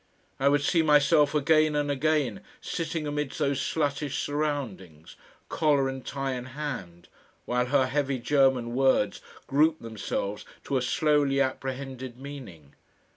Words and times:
I 0.39 0.49
would 0.49 0.63
see 0.63 0.81
myself 0.81 1.35
again 1.35 1.75
and 1.75 1.91
again 1.91 2.41
sitting 2.59 3.05
amidst 3.05 3.37
those 3.37 3.61
sluttish 3.61 4.17
surroundings, 4.25 5.15
collar 5.47 5.87
and 5.87 6.03
tie 6.03 6.33
in 6.33 6.45
hand, 6.45 7.07
while 7.45 7.67
her 7.67 7.85
heavy 7.85 8.17
German 8.17 8.73
words 8.73 9.21
grouped 9.45 9.83
themselves 9.83 10.43
to 10.63 10.77
a 10.77 10.81
slowly 10.81 11.39
apprehended 11.39 12.17
meaning. 12.17 12.73